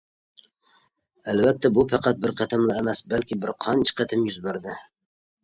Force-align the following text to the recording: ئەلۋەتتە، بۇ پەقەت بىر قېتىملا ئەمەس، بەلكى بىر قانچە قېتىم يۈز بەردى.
ئەلۋەتتە، 1.33 1.71
بۇ 1.75 1.83
پەقەت 1.91 2.23
بىر 2.23 2.33
قېتىملا 2.41 2.79
ئەمەس، 2.81 3.03
بەلكى 3.13 3.39
بىر 3.45 3.53
قانچە 3.67 3.97
قېتىم 4.01 4.27
يۈز 4.33 4.43
بەردى. 4.49 4.77